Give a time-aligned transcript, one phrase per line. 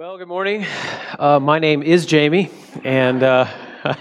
[0.00, 0.64] Well, good morning.
[1.18, 2.48] Uh, my name is Jamie,
[2.84, 3.46] and uh,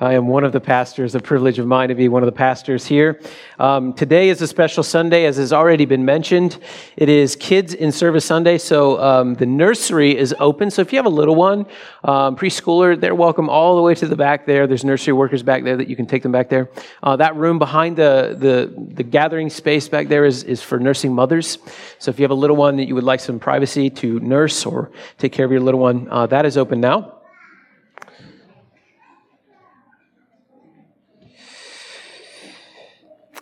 [0.00, 2.32] I am one of the pastors, a privilege of mine to be one of the
[2.32, 3.20] pastors here.
[3.58, 6.58] Um, today is a special Sunday, as has already been mentioned.
[6.96, 10.70] It is Kids in Service Sunday, so um, the nursery is open.
[10.70, 11.66] So if you have a little one,
[12.04, 14.68] um, preschooler, they're welcome all the way to the back there.
[14.68, 16.70] There's nursery workers back there that you can take them back there.
[17.02, 21.12] Uh, that room behind the, the, the gathering space back there is, is for nursing
[21.12, 21.58] mothers.
[21.98, 24.64] So if you have a little one that you would like some privacy to nurse
[24.64, 27.17] or take care of your little one, uh, that is open now.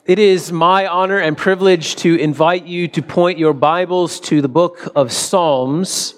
[0.06, 4.46] It is my honor and privilege to invite you to point your Bibles to the
[4.46, 6.14] book of Psalms,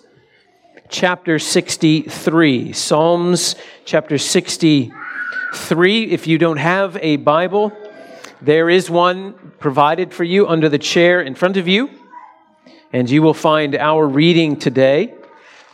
[0.90, 2.74] chapter 63.
[2.74, 3.56] Psalms,
[3.86, 6.04] chapter 63.
[6.04, 7.72] If you don't have a Bible,
[8.42, 11.88] there is one provided for you under the chair in front of you,
[12.92, 15.14] and you will find our reading today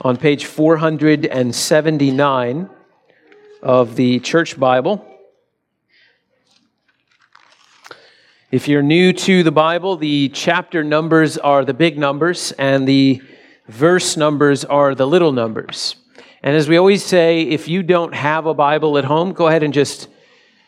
[0.03, 2.71] on page 479
[3.61, 5.05] of the Church Bible.
[8.55, 13.21] If you're new to the Bible, the chapter numbers are the big numbers and the
[13.67, 15.97] verse numbers are the little numbers.
[16.41, 19.65] And as we always say, if you don't have a Bible at home, go ahead
[19.65, 20.07] and just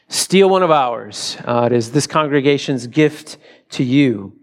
[0.08, 1.36] steal one of ours.
[1.44, 3.38] Uh, it is this congregation's gift
[3.70, 4.36] to you.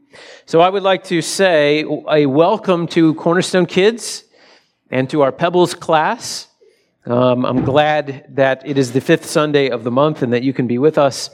[0.46, 4.24] So I would like to say a welcome to Cornerstone Kids
[4.90, 6.48] and to our Pebbles class.
[7.06, 10.54] Um, I'm glad that it is the fifth Sunday of the month and that you
[10.54, 11.30] can be with us.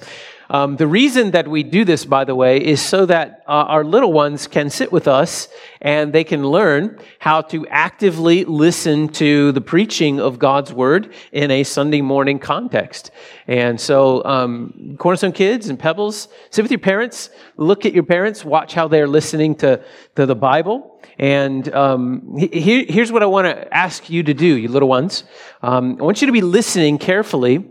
[0.51, 3.83] Um, the reason that we do this, by the way, is so that uh, our
[3.83, 5.47] little ones can sit with us
[5.79, 11.51] and they can learn how to actively listen to the preaching of God's word in
[11.51, 13.11] a Sunday morning context.
[13.45, 18.43] And so, um, Cornerstone Kids and Pebbles, sit with your parents, look at your parents,
[18.43, 19.83] watch how they're listening to,
[20.15, 20.99] to the Bible.
[21.19, 25.25] And um, he, here's what I want to ask you to do, you little ones.
[25.61, 27.69] Um, I want you to be listening carefully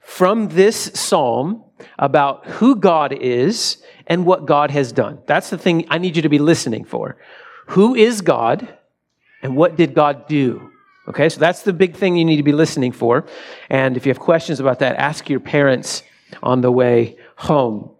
[0.00, 1.62] from this psalm
[1.98, 5.18] about who God is and what God has done.
[5.26, 7.16] That's the thing I need you to be listening for.
[7.68, 8.68] Who is God
[9.42, 10.70] and what did God do?
[11.08, 13.26] Okay, so that's the big thing you need to be listening for.
[13.70, 16.02] And if you have questions about that, ask your parents
[16.42, 17.95] on the way home.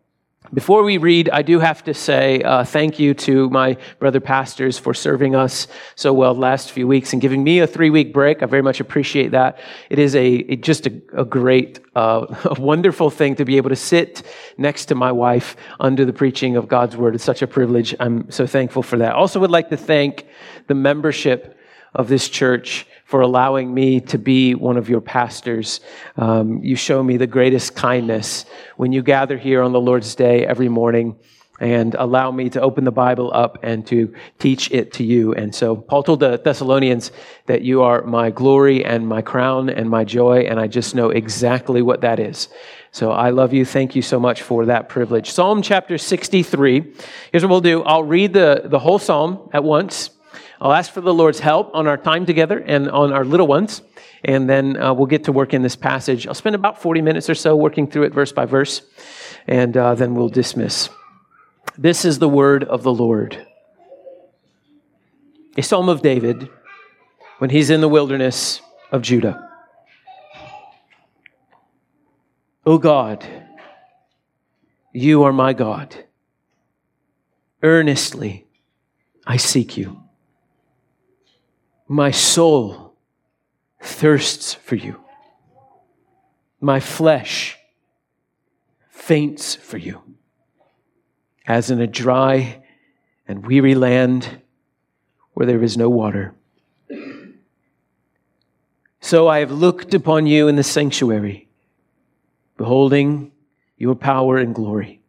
[0.54, 4.78] Before we read, I do have to say uh, thank you to my brother pastors
[4.78, 8.12] for serving us so well the last few weeks and giving me a three week
[8.12, 8.44] break.
[8.44, 9.58] I very much appreciate that.
[9.90, 12.26] It is a, just a, a great, uh,
[12.56, 14.22] a wonderful thing to be able to sit
[14.56, 17.16] next to my wife under the preaching of God's word.
[17.16, 17.96] It's such a privilege.
[17.98, 19.14] I'm so thankful for that.
[19.14, 20.26] Also, would like to thank
[20.68, 21.55] the membership
[21.96, 25.80] of this church for allowing me to be one of your pastors.
[26.16, 28.46] Um, you show me the greatest kindness
[28.76, 31.16] when you gather here on the Lord's Day every morning
[31.58, 35.32] and allow me to open the Bible up and to teach it to you.
[35.32, 37.12] And so Paul told the Thessalonians
[37.46, 41.10] that you are my glory and my crown and my joy, and I just know
[41.10, 42.48] exactly what that is.
[42.90, 43.64] So I love you.
[43.64, 45.30] Thank you so much for that privilege.
[45.30, 46.94] Psalm chapter 63.
[47.32, 47.82] Here's what we'll do.
[47.82, 50.10] I'll read the, the whole psalm at once.
[50.60, 53.82] I'll ask for the Lord's help on our time together and on our little ones,
[54.24, 56.26] and then uh, we'll get to work in this passage.
[56.26, 58.82] I'll spend about 40 minutes or so working through it verse by verse,
[59.46, 60.88] and uh, then we'll dismiss.
[61.76, 63.46] This is the word of the Lord.
[65.58, 66.48] A psalm of David
[67.38, 69.42] when he's in the wilderness of Judah.
[72.64, 73.26] O God,
[74.92, 76.04] you are my God.
[77.62, 78.46] Earnestly
[79.26, 80.05] I seek you.
[81.88, 82.94] My soul
[83.80, 85.00] thirsts for you.
[86.60, 87.56] My flesh
[88.90, 90.02] faints for you.
[91.46, 92.62] As in a dry
[93.28, 94.42] and weary land
[95.34, 96.34] where there is no water.
[99.00, 101.48] So I have looked upon you in the sanctuary,
[102.56, 103.30] beholding
[103.76, 105.00] your power and glory.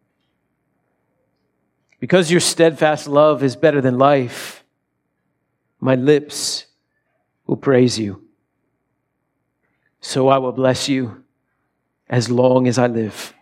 [2.00, 4.64] Because your steadfast love is better than life,
[5.80, 6.67] my lips
[7.48, 8.24] will praise you.
[10.02, 11.24] So I will bless you
[12.10, 13.34] as long as I live.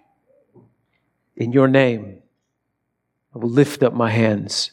[1.35, 2.21] In your name,
[3.33, 4.71] I will lift up my hands.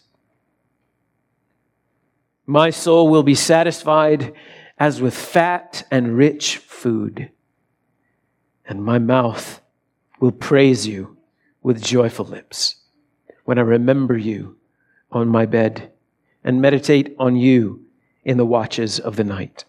[2.47, 4.33] My soul will be satisfied
[4.79, 7.31] as with fat and rich food,
[8.67, 9.61] and my mouth
[10.21, 11.17] will praise you
[11.63, 12.77] with joyful lips
[13.45, 14.57] when I remember you
[15.11, 15.93] on my bed
[16.45, 17.85] and meditate on you
[18.25, 19.65] in the watches of the night.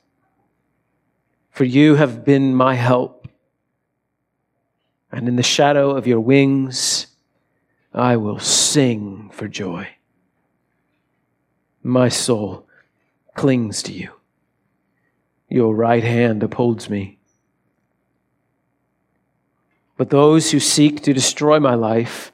[1.49, 3.27] For you have been my help,
[5.11, 7.07] and in the shadow of your wings
[7.93, 9.87] I will sing for joy.
[11.83, 12.67] My soul
[13.35, 14.11] clings to you.
[15.49, 17.19] Your right hand upholds me.
[19.97, 22.31] But those who seek to destroy my life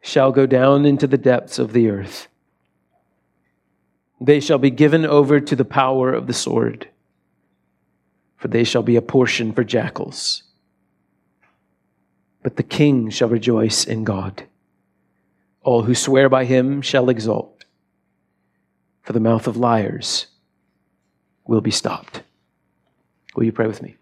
[0.00, 2.28] shall go down into the depths of the earth.
[4.20, 6.88] They shall be given over to the power of the sword,
[8.36, 10.42] for they shall be a portion for jackals.
[12.42, 14.44] But the king shall rejoice in God.
[15.62, 17.64] All who swear by him shall exult,
[19.02, 20.28] for the mouth of liars
[21.44, 22.22] will be stopped.
[23.34, 23.96] Will you pray with me?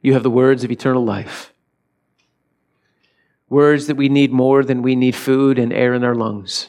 [0.00, 1.52] You have the words of eternal life.
[3.48, 6.68] Words that we need more than we need food and air in our lungs.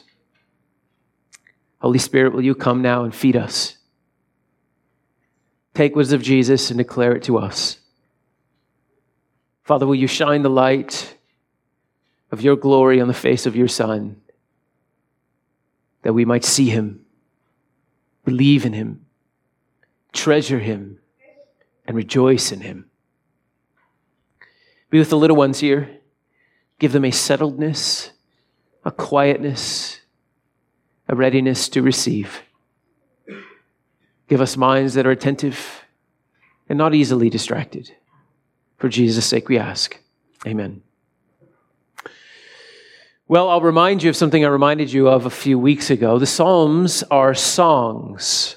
[1.80, 3.76] Holy Spirit, will you come now and feed us?
[5.74, 7.78] Take words of Jesus and declare it to us.
[9.62, 11.16] Father, will you shine the light
[12.30, 14.20] of your glory on the face of your Son,
[16.02, 17.04] that we might see him,
[18.24, 19.04] believe in him,
[20.12, 20.98] treasure him,
[21.86, 22.88] and rejoice in him.
[24.90, 25.99] Be with the little ones here.
[26.80, 28.10] Give them a settledness,
[28.84, 30.00] a quietness,
[31.08, 32.42] a readiness to receive.
[34.28, 35.84] Give us minds that are attentive
[36.68, 37.92] and not easily distracted.
[38.78, 40.00] For Jesus' sake, we ask.
[40.46, 40.82] Amen.
[43.28, 46.18] Well, I'll remind you of something I reminded you of a few weeks ago.
[46.18, 48.56] The Psalms are songs.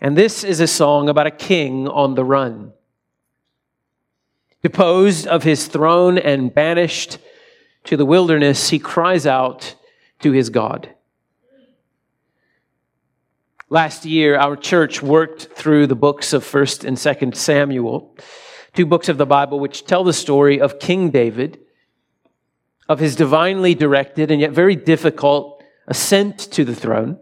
[0.00, 2.72] And this is a song about a king on the run
[4.66, 7.18] deposed of his throne and banished
[7.84, 9.76] to the wilderness, he cries out
[10.18, 10.92] to his God.
[13.68, 18.16] Last year, our church worked through the books of 1st and 2nd Samuel,
[18.74, 21.60] two books of the Bible which tell the story of King David,
[22.88, 27.20] of his divinely directed and yet very difficult ascent to the throne,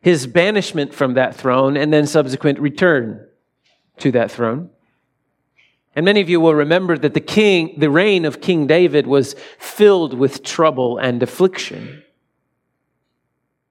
[0.00, 3.26] his banishment from that throne, and then subsequent return
[3.98, 4.70] to that throne.
[5.96, 9.36] And many of you will remember that the king, the reign of King David was
[9.58, 12.02] filled with trouble and affliction.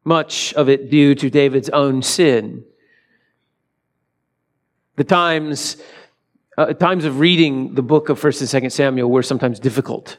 [0.05, 2.63] Much of it due to David's own sin.
[4.95, 5.77] The times,
[6.57, 10.17] uh, times of reading the book of 1st and 2nd Samuel were sometimes difficult.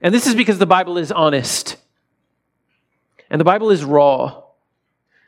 [0.00, 1.76] And this is because the Bible is honest.
[3.30, 4.42] And the Bible is raw.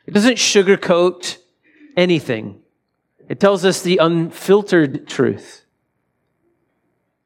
[0.05, 1.37] It doesn't sugarcoat
[1.95, 2.61] anything.
[3.31, 5.63] It tells us the unfiltered truth.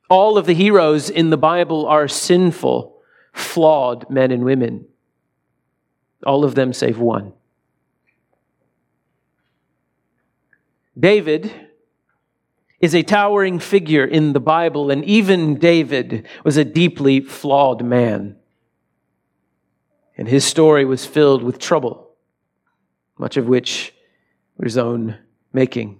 [0.07, 3.01] All of the heroes in the Bible are sinful,
[3.33, 4.85] flawed men and women.
[6.23, 7.33] All of them save one.
[10.95, 11.51] David
[12.79, 18.35] is a towering figure in the Bible, and even David was a deeply flawed man.
[20.15, 22.11] And his story was filled with trouble,
[23.17, 23.91] much of which
[24.55, 25.17] was his own
[25.55, 25.97] making.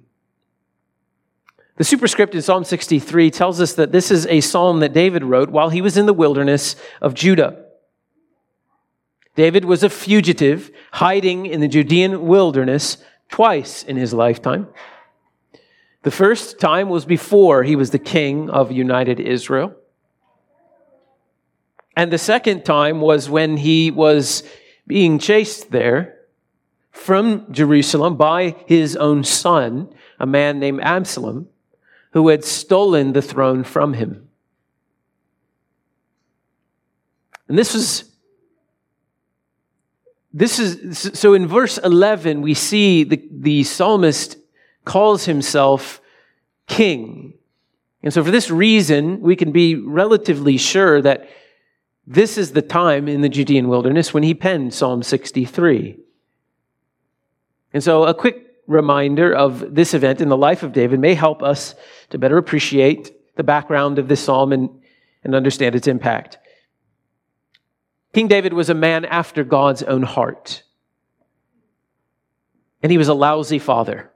[1.77, 5.49] The superscript in Psalm 63 tells us that this is a psalm that David wrote
[5.49, 7.65] while he was in the wilderness of Judah.
[9.35, 12.97] David was a fugitive hiding in the Judean wilderness
[13.29, 14.67] twice in his lifetime.
[16.03, 19.75] The first time was before he was the king of united Israel.
[21.97, 24.43] And the second time was when he was
[24.87, 26.14] being chased there
[26.95, 31.49] from Jerusalem by his own son, a man named Absalom,
[32.13, 34.29] who had stolen the throne from him.
[37.49, 38.11] And this was
[40.33, 44.37] this is so in verse 11 we see the, the psalmist
[44.83, 46.01] calls himself
[46.67, 47.33] king
[48.03, 51.29] and so for this reason we can be relatively sure that
[52.05, 55.99] this is the time in the judean wilderness when he penned psalm 63
[57.75, 61.43] and so, a quick reminder of this event in the life of David may help
[61.43, 61.75] us
[62.09, 64.69] to better appreciate the background of this psalm and,
[65.25, 66.37] and understand its impact.
[68.13, 70.63] King David was a man after God's own heart,
[72.81, 74.09] and he was a lousy father.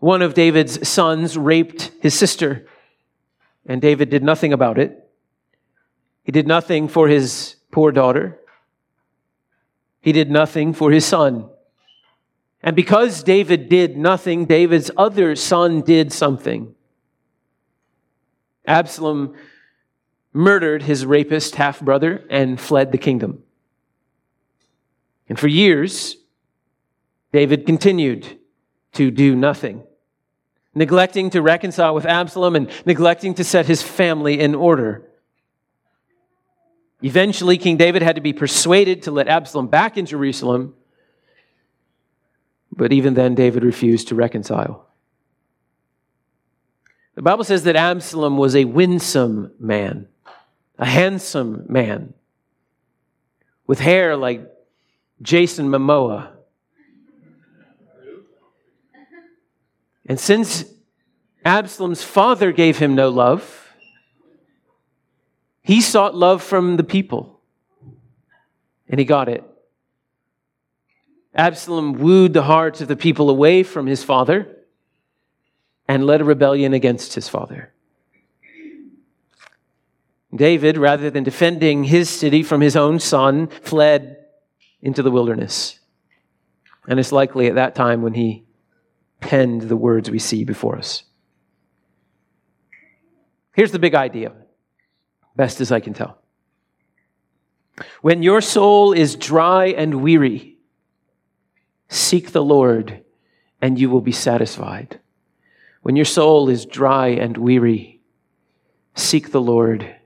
[0.00, 2.66] One of David's sons raped his sister,
[3.64, 5.08] and David did nothing about it.
[6.24, 8.37] He did nothing for his poor daughter.
[10.00, 11.48] He did nothing for his son.
[12.62, 16.74] And because David did nothing, David's other son did something.
[18.66, 19.34] Absalom
[20.32, 23.42] murdered his rapist half brother and fled the kingdom.
[25.28, 26.16] And for years,
[27.32, 28.38] David continued
[28.92, 29.84] to do nothing.
[30.74, 35.07] neglecting to reconcile with Absalom and neglecting to set his family in order.
[37.02, 40.74] Eventually, King David had to be persuaded to let Absalom back in Jerusalem,
[42.72, 44.88] but even then, David refused to reconcile.
[47.14, 50.06] The Bible says that Absalom was a winsome man,
[50.78, 52.14] a handsome man,
[53.66, 54.48] with hair like
[55.20, 56.30] Jason Momoa.
[60.06, 60.64] And since
[61.44, 63.67] Absalom's father gave him no love,
[65.68, 67.42] he sought love from the people.
[68.88, 69.44] And he got it.
[71.34, 74.64] Absalom wooed the hearts of the people away from his father
[75.86, 77.74] and led a rebellion against his father.
[80.34, 84.24] David, rather than defending his city from his own son, fled
[84.80, 85.80] into the wilderness.
[86.88, 88.46] And it's likely at that time when he
[89.20, 91.02] penned the words we see before us.
[93.52, 94.32] Here's the big idea,
[95.38, 96.18] best as I can tell.
[98.02, 100.58] When your soul is dry and weary,
[101.88, 103.04] seek the Lord
[103.62, 104.98] and you will be satisfied.
[105.82, 108.00] When your soul is dry and weary,
[108.96, 109.96] seek the Lord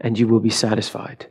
[0.00, 1.28] and you will be satisfied.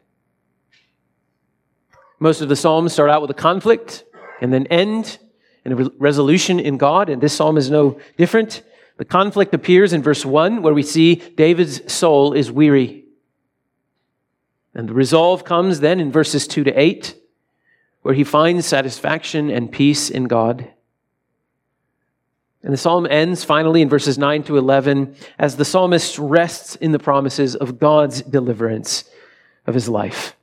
[2.20, 4.06] Most of the Psalms start out with a conflict
[4.40, 5.18] and then end
[5.66, 8.62] in a resolution in God, and this psalm is no different.
[8.98, 13.05] The conflict appears in verse 1, where we see David's soul is weary.
[14.76, 17.16] And the resolve comes then in verses 2 to 8,
[18.02, 20.68] where he finds satisfaction and peace in God.
[22.62, 26.92] And the psalm ends finally in verses 9 to 11 as the psalmist rests in
[26.92, 29.06] the promises of God's deliverance
[29.66, 30.36] of his life.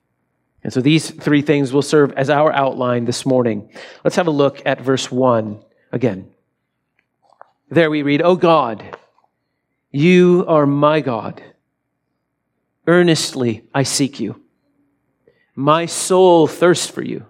[0.64, 3.68] And so these three things will serve as our outline this morning.
[4.04, 5.60] Let's have a look at verse 1
[5.90, 6.30] again.
[7.70, 8.96] There we read, O God,
[9.90, 11.42] you are my God.
[12.86, 14.42] Earnestly I seek you.
[15.54, 17.26] My soul thirsts for you.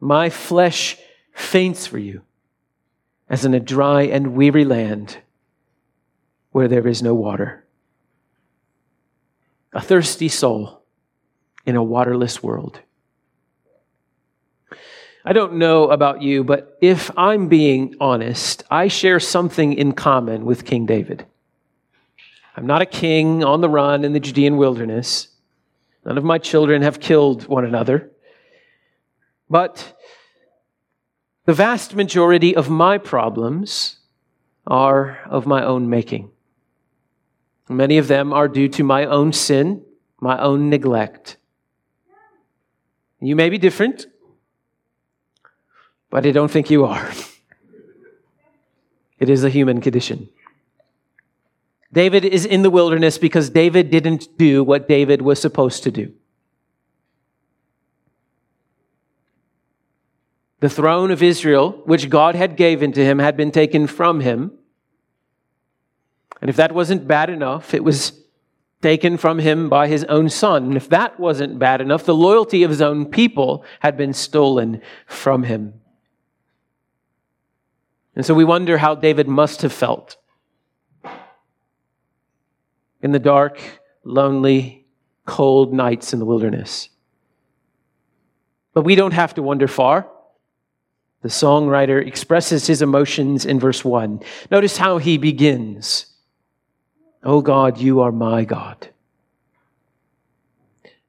[0.00, 0.98] My flesh
[1.32, 2.22] faints for you,
[3.28, 5.18] as in a dry and weary land
[6.50, 7.64] where there is no water.
[9.72, 10.82] A thirsty soul
[11.64, 12.80] in a waterless world.
[15.24, 20.44] I don't know about you, but if I'm being honest, I share something in common
[20.44, 21.26] with King David.
[22.56, 25.28] I'm not a king on the run in the Judean wilderness.
[26.06, 28.10] None of my children have killed one another.
[29.50, 29.94] But
[31.44, 33.98] the vast majority of my problems
[34.66, 36.30] are of my own making.
[37.68, 39.84] Many of them are due to my own sin,
[40.20, 41.36] my own neglect.
[43.20, 44.06] You may be different,
[46.10, 47.10] but I don't think you are.
[49.18, 50.28] It is a human condition.
[51.96, 56.12] David is in the wilderness because David didn't do what David was supposed to do.
[60.60, 64.52] The throne of Israel, which God had given to him, had been taken from him.
[66.42, 68.12] And if that wasn't bad enough, it was
[68.82, 70.64] taken from him by his own son.
[70.64, 74.82] And if that wasn't bad enough, the loyalty of his own people had been stolen
[75.06, 75.80] from him.
[78.14, 80.18] And so we wonder how David must have felt
[83.06, 83.60] in the dark,
[84.02, 84.84] lonely,
[85.26, 86.88] cold nights in the wilderness.
[88.74, 90.08] But we don't have to wander far.
[91.22, 94.22] The songwriter expresses his emotions in verse 1.
[94.50, 96.06] Notice how he begins.
[97.22, 98.88] Oh God, you are my God.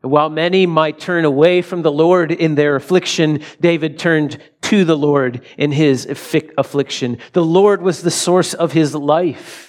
[0.02, 4.96] While many might turn away from the Lord in their affliction, David turned to the
[4.96, 7.18] Lord in his affliction.
[7.34, 9.67] The Lord was the source of his life.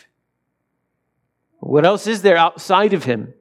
[1.60, 3.34] What else is there outside of him?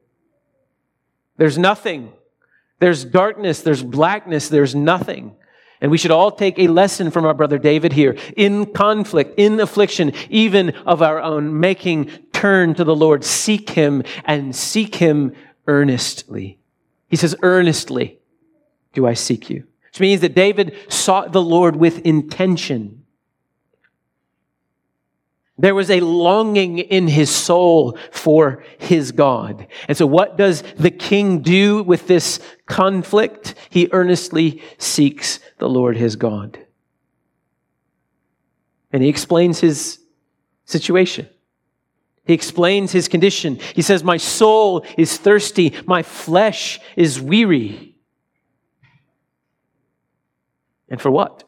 [1.36, 2.12] There's nothing.
[2.80, 5.34] There's darkness, there's blackness, there's nothing.
[5.80, 8.16] And we should all take a lesson from our brother David here.
[8.36, 14.02] In conflict, in affliction, even of our own making, turn to the Lord, seek Him,
[14.24, 15.34] and seek Him
[15.66, 16.58] earnestly.
[17.08, 18.18] He says, earnestly
[18.92, 19.64] do I seek you.
[19.86, 22.97] Which means that David sought the Lord with intention.
[25.58, 29.66] There was a longing in his soul for his God.
[29.88, 33.56] And so, what does the king do with this conflict?
[33.68, 36.60] He earnestly seeks the Lord his God.
[38.92, 39.98] And he explains his
[40.64, 41.28] situation.
[42.24, 43.58] He explains his condition.
[43.74, 47.96] He says, My soul is thirsty, my flesh is weary.
[50.88, 51.44] And for what?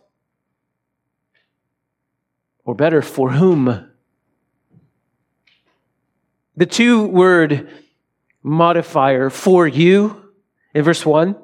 [2.65, 3.90] Or better, for whom?
[6.61, 7.71] The two word
[8.43, 10.31] modifier for you
[10.75, 11.35] in verse 1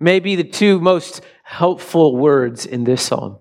[0.00, 3.38] may be the two most helpful words in this psalm.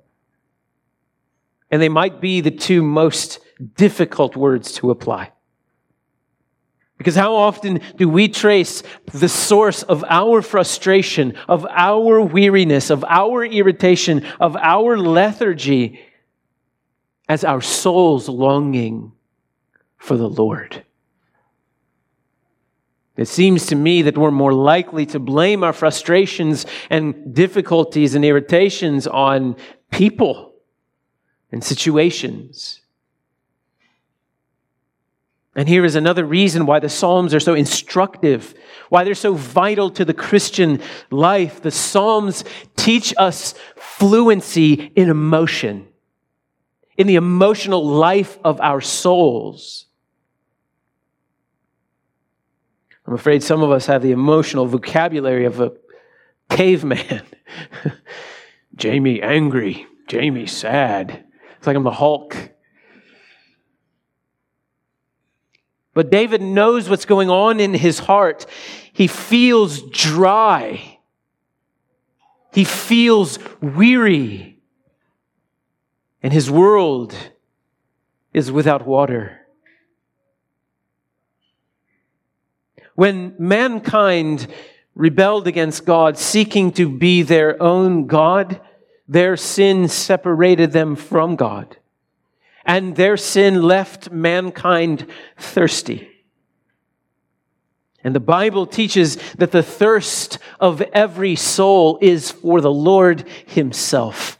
[1.71, 3.39] And they might be the two most
[3.73, 5.31] difficult words to apply.
[6.99, 13.03] Because how often do we trace the source of our frustration, of our weariness, of
[13.05, 15.99] our irritation, of our lethargy
[17.27, 19.13] as our soul's longing
[19.99, 20.83] for the Lord?
[23.15, 28.25] It seems to me that we're more likely to blame our frustrations and difficulties and
[28.25, 29.57] irritations on
[29.91, 30.55] people
[31.51, 32.81] and situations
[35.59, 38.53] and here is another reason why the Psalms are so instructive,
[38.87, 41.61] why they're so vital to the Christian life.
[41.61, 42.45] The Psalms
[42.77, 45.89] teach us fluency in emotion,
[46.95, 49.87] in the emotional life of our souls.
[53.09, 55.71] I'm afraid some of us have the emotional vocabulary of a
[56.51, 57.23] caveman.
[58.75, 61.25] Jamie angry, Jamie sad.
[61.57, 62.37] It's like I'm the Hulk.
[65.95, 68.45] But David knows what's going on in his heart.
[68.93, 70.99] He feels dry.
[72.53, 74.59] He feels weary.
[76.21, 77.15] And his world
[78.35, 79.38] is without water.
[82.99, 84.47] When mankind
[84.93, 88.59] rebelled against God, seeking to be their own God,
[89.07, 91.77] their sin separated them from God
[92.65, 96.09] and their sin left mankind thirsty.
[98.03, 104.37] And the Bible teaches that the thirst of every soul is for the Lord Himself.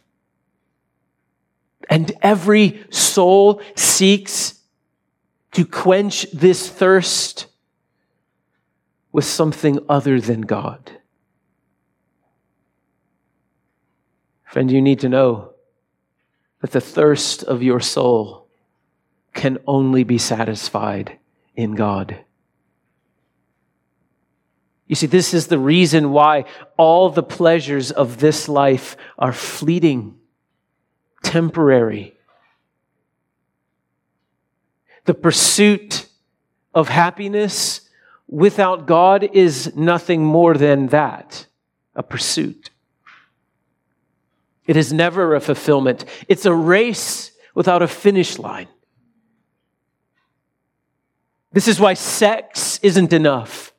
[1.88, 4.60] And every soul seeks
[5.52, 7.46] to quench this thirst
[9.12, 10.98] with something other than God.
[14.44, 15.52] Friend, you need to know
[16.60, 18.48] that the thirst of your soul
[19.32, 21.18] can only be satisfied
[21.54, 22.24] in God.
[24.86, 30.16] You see, this is the reason why all the pleasures of this life are fleeting,
[31.22, 32.16] temporary.
[35.04, 36.06] The pursuit
[36.74, 37.82] of happiness
[38.30, 41.46] without God is nothing more than that
[41.96, 42.70] a pursuit.
[44.66, 46.04] It is never a fulfillment.
[46.28, 48.68] It's a race without a finish line.
[51.52, 53.72] This is why sex isn't enough.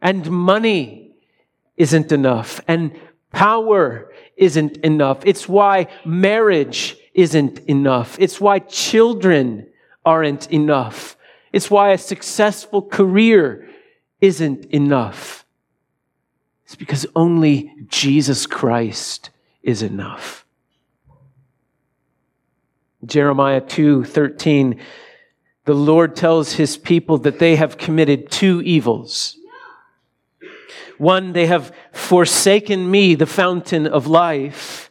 [0.00, 1.12] And money
[1.76, 2.62] isn't enough.
[2.66, 2.98] And
[3.32, 5.26] power isn't enough.
[5.26, 8.16] It's why marriage isn't enough.
[8.18, 9.66] It's why children
[10.06, 11.17] aren't enough.
[11.52, 13.68] It's why a successful career
[14.20, 15.44] isn't enough.
[16.64, 19.30] It's because only Jesus Christ
[19.62, 20.44] is enough.
[23.04, 24.78] Jeremiah 2:13
[25.68, 29.36] the Lord tells his people that they have committed two evils.
[30.96, 34.87] One, they have forsaken me, the fountain of life.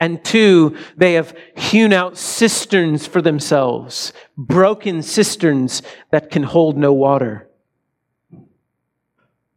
[0.00, 6.92] And two, they have hewn out cisterns for themselves, broken cisterns that can hold no
[6.92, 7.48] water.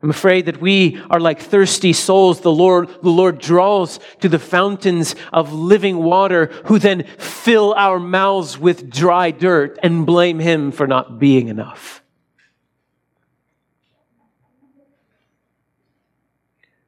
[0.04, 2.42] I'm afraid that we are like thirsty souls.
[2.42, 8.00] The Lord, the Lord draws to the fountains of living water who then fill our
[8.00, 12.02] mouths with dry dirt and blame Him for not being enough.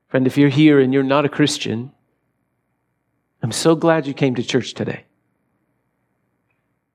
[0.08, 1.92] Friend, if you're here and you're not a Christian,
[3.44, 5.04] I'm so glad you came to church today.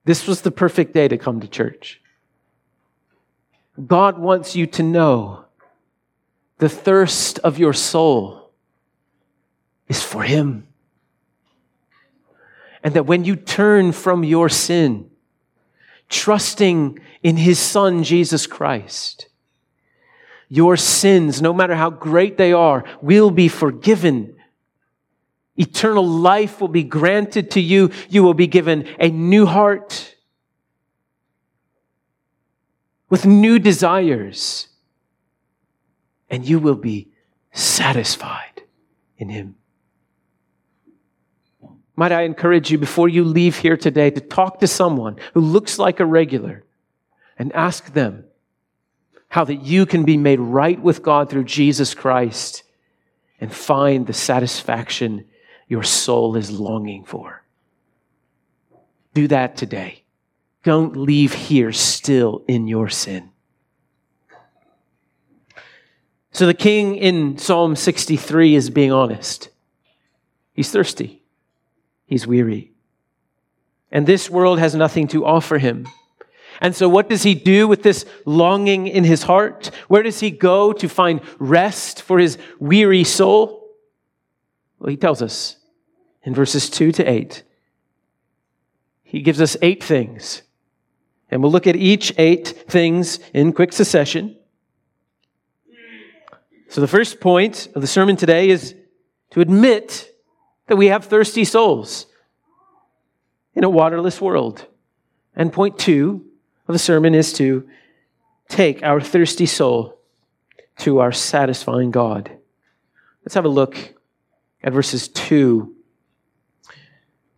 [0.06, 2.00] This was the perfect day to come to church.
[3.86, 5.44] God wants you to know
[6.56, 8.50] the thirst of your soul
[9.88, 10.66] is for Him.
[12.82, 15.10] And that when you turn from your sin,
[16.08, 19.28] trusting in His Son, Jesus Christ,
[20.48, 24.37] your sins, no matter how great they are, will be forgiven.
[25.58, 27.90] Eternal life will be granted to you.
[28.08, 30.14] You will be given a new heart
[33.10, 34.68] with new desires
[36.30, 37.08] and you will be
[37.52, 38.62] satisfied
[39.16, 39.56] in Him.
[41.96, 45.78] Might I encourage you before you leave here today to talk to someone who looks
[45.78, 46.64] like a regular
[47.36, 48.24] and ask them
[49.28, 52.62] how that you can be made right with God through Jesus Christ
[53.40, 55.24] and find the satisfaction
[55.68, 57.42] your soul is longing for.
[59.14, 60.04] Do that today.
[60.64, 63.30] don't leave here still in your sin.
[66.32, 69.48] So the king in Psalm 63 is being honest.
[70.52, 71.22] He's thirsty.
[72.06, 72.72] He's weary.
[73.90, 75.86] And this world has nothing to offer him.
[76.60, 79.70] And so, what does he do with this longing in his heart?
[79.86, 83.68] Where does he go to find rest for his weary soul?
[84.78, 85.57] Well, he tells us
[86.28, 87.42] in verses 2 to 8.
[89.02, 90.42] He gives us eight things.
[91.30, 94.36] And we'll look at each eight things in quick succession.
[96.68, 98.74] So, the first point of the sermon today is
[99.30, 100.14] to admit
[100.66, 102.04] that we have thirsty souls
[103.54, 104.66] in a waterless world.
[105.34, 106.26] And point two
[106.68, 107.66] of the sermon is to
[108.50, 109.98] take our thirsty soul
[110.80, 112.30] to our satisfying God.
[113.24, 113.78] Let's have a look
[114.62, 115.76] at verses 2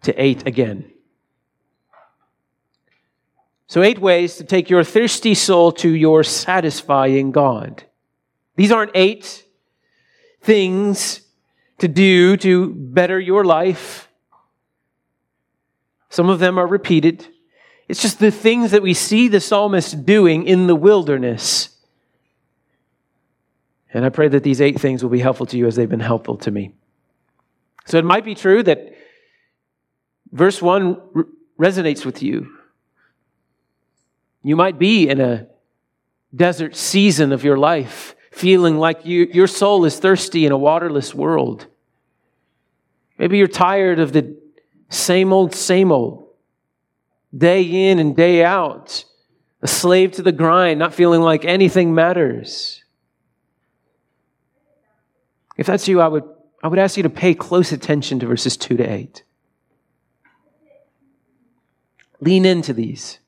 [0.03, 0.91] to 8 again.
[3.71, 7.85] So, eight ways to take your thirsty soul to your satisfying God.
[8.57, 9.45] These aren't eight
[10.41, 11.21] things
[11.79, 14.09] to do to better your life.
[16.09, 17.29] Some of them are repeated.
[17.87, 21.69] It's just the things that we see the psalmist doing in the wilderness.
[23.95, 26.01] And I pray that these eight things will be helpful to you as they've been
[26.01, 26.73] helpful to me.
[27.87, 28.95] So it might be true that
[30.33, 31.01] verse 1
[31.59, 32.57] resonates with you.
[34.43, 35.47] You might be in a
[36.35, 41.15] desert season of your life, feeling like you, your soul is thirsty in a waterless
[41.15, 41.67] world.
[43.19, 44.37] Maybe you're tired of the
[44.89, 46.29] same old, same old
[47.37, 49.05] day in and day out,
[49.63, 52.83] a slave to the grind, not feeling like anything matters.
[55.57, 56.25] If that's you, I would,
[56.63, 59.23] I would ask you to pay close attention to verses 2 to 8.
[62.21, 63.19] Lean into these.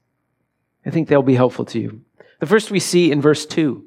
[0.84, 2.02] I think they'll be helpful to you.
[2.40, 3.84] The first we see in verse 2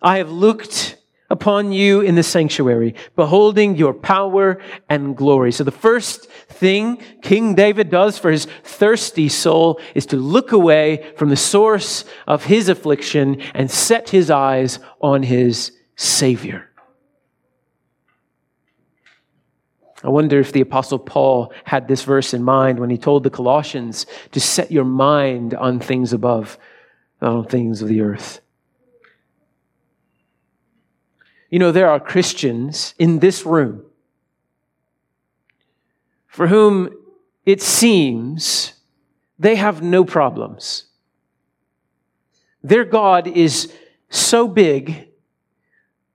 [0.00, 0.98] I have looked
[1.30, 5.50] upon you in the sanctuary, beholding your power and glory.
[5.50, 11.12] So the first thing King David does for his thirsty soul is to look away
[11.16, 16.71] from the source of his affliction and set his eyes on his Savior.
[20.02, 23.30] I wonder if the Apostle Paul had this verse in mind when he told the
[23.30, 26.58] Colossians to set your mind on things above,
[27.20, 28.40] not on things of the earth.
[31.50, 33.84] You know, there are Christians in this room
[36.26, 36.88] for whom
[37.44, 38.72] it seems
[39.38, 40.86] they have no problems.
[42.62, 43.70] Their God is
[44.08, 45.08] so big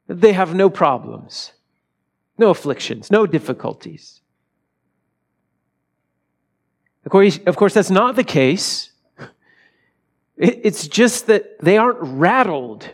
[0.08, 1.52] that they have no problems,
[2.38, 4.21] no afflictions, no difficulties.
[7.06, 8.91] Of course, of course that's not the case.
[10.36, 12.93] It's just that they aren't rattled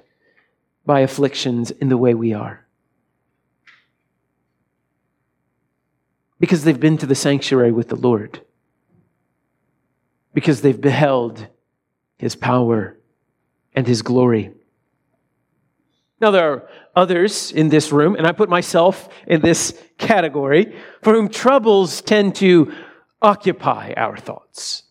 [0.86, 2.66] by afflictions in the way we are.
[6.40, 8.42] Because they've been to the sanctuary with the Lord.
[10.34, 11.48] Because they've beheld
[12.18, 12.98] his power
[13.76, 14.52] and his glory.
[16.24, 21.14] Now, there are others in this room, and I put myself in this category, for
[21.14, 22.72] whom troubles tend to
[23.22, 24.84] occupy our thoughts.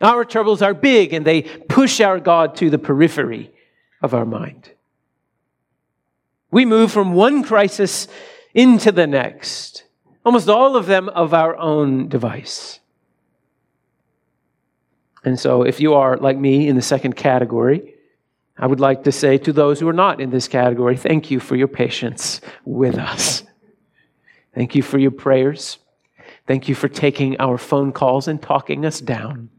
[0.00, 3.52] Our troubles are big and they push our God to the periphery
[4.02, 4.72] of our mind.
[6.50, 8.08] We move from one crisis
[8.54, 9.84] into the next,
[10.26, 12.80] almost all of them of our own device.
[15.24, 17.94] And so, if you are like me in the second category,
[18.62, 21.40] I would like to say to those who are not in this category, thank you
[21.40, 23.42] for your patience with us.
[24.54, 25.78] Thank you for your prayers.
[26.46, 29.50] Thank you for taking our phone calls and talking us down.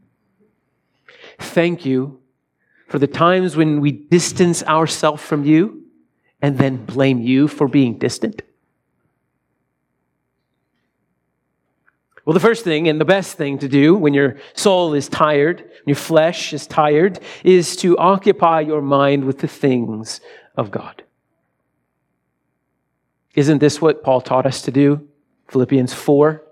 [1.38, 2.22] Thank you
[2.88, 5.84] for the times when we distance ourselves from you
[6.42, 8.42] and then blame you for being distant?
[12.26, 15.60] Well, the first thing and the best thing to do when your soul is tired,
[15.60, 20.22] when your flesh is tired, is to occupy your mind with the things
[20.56, 21.04] of God.
[23.36, 25.08] Isn't this what Paul taught us to do?
[25.50, 26.44] Philippians 4.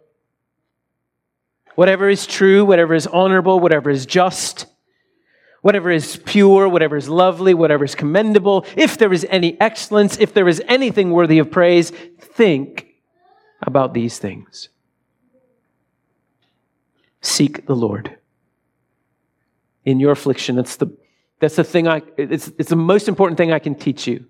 [1.75, 4.65] Whatever is true, whatever is honorable, whatever is just,
[5.62, 10.34] whatever is pure, whatever is lovely, whatever is commendable, if there is any excellence, if
[10.34, 12.88] there is anything worthy of praise, think
[13.62, 14.67] about these things.
[17.21, 18.17] Seek the Lord.
[19.86, 20.88] In your affliction, that's the,
[21.39, 24.25] that's the thing I, it's, it's the most important thing I can teach you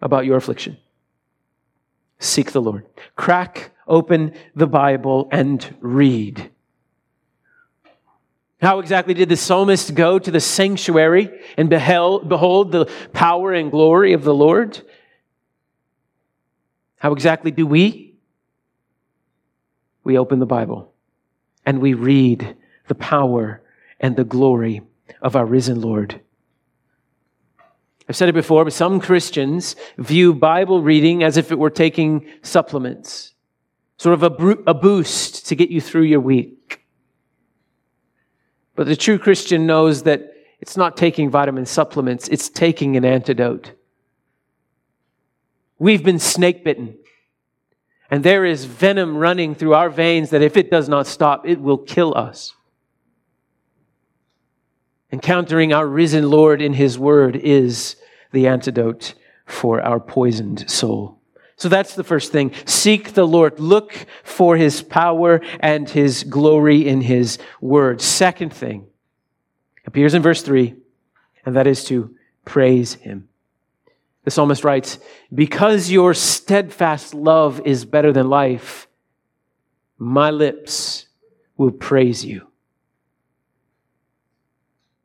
[0.00, 0.78] about your affliction.
[2.18, 2.86] Seek the Lord.
[3.16, 6.50] Crack open the Bible and read.
[8.60, 13.70] How exactly did the psalmist go to the sanctuary and beheld, behold the power and
[13.70, 14.80] glory of the Lord?
[16.96, 18.14] How exactly do we?
[20.02, 20.93] We open the Bible
[21.66, 22.56] and we read
[22.88, 23.62] the power
[24.00, 24.82] and the glory
[25.22, 26.20] of our risen Lord.
[28.08, 32.26] I've said it before, but some Christians view Bible reading as if it were taking
[32.42, 33.32] supplements,
[33.96, 36.84] sort of a, a boost to get you through your week.
[38.74, 43.72] But the true Christian knows that it's not taking vitamin supplements, it's taking an antidote.
[45.78, 46.96] We've been snake bitten.
[48.14, 51.60] And there is venom running through our veins that if it does not stop, it
[51.60, 52.54] will kill us.
[55.10, 57.96] Encountering our risen Lord in His Word is
[58.30, 59.14] the antidote
[59.46, 61.18] for our poisoned soul.
[61.56, 62.52] So that's the first thing.
[62.66, 63.58] Seek the Lord.
[63.58, 68.00] Look for His power and His glory in His Word.
[68.00, 68.86] Second thing
[69.86, 70.76] appears in verse 3,
[71.44, 73.28] and that is to praise Him.
[74.24, 74.98] The psalmist writes,
[75.32, 78.88] Because your steadfast love is better than life,
[79.98, 81.06] my lips
[81.56, 82.48] will praise you.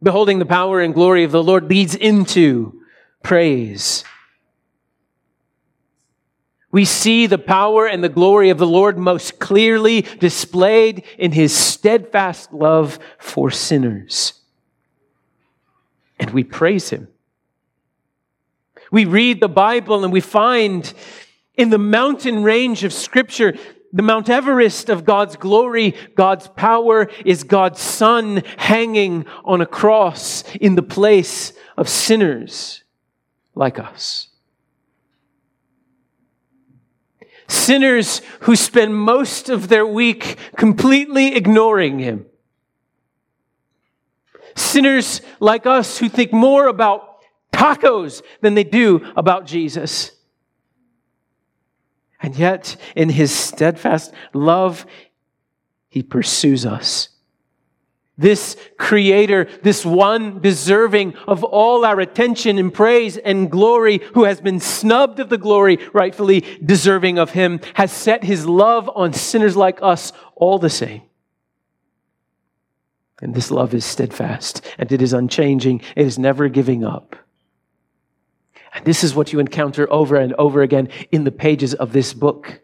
[0.01, 2.81] Beholding the power and glory of the Lord leads into
[3.21, 4.05] praise.
[6.71, 11.53] We see the power and the glory of the Lord most clearly displayed in his
[11.53, 14.33] steadfast love for sinners.
[16.19, 17.09] And we praise him.
[18.91, 20.91] We read the Bible and we find
[21.55, 23.53] in the mountain range of Scripture
[23.91, 30.43] the Mount Everest of God's glory, God's power, is God's Son hanging on a cross
[30.55, 32.83] in the place of sinners
[33.55, 34.27] like us.
[37.47, 42.27] Sinners who spend most of their week completely ignoring Him.
[44.55, 47.08] Sinners like us who think more about
[47.59, 50.11] tacos than they do about Jesus.
[52.21, 54.85] And yet, in his steadfast love,
[55.89, 57.09] he pursues us.
[58.17, 64.41] This creator, this one deserving of all our attention and praise and glory, who has
[64.41, 69.55] been snubbed of the glory rightfully deserving of him, has set his love on sinners
[69.55, 71.03] like us all the same.
[73.21, 75.81] And this love is steadfast and it is unchanging.
[75.95, 77.15] It is never giving up.
[78.79, 82.13] And this is what you encounter over and over again in the pages of this
[82.13, 82.61] book.